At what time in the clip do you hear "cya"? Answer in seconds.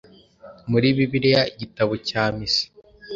2.07-2.23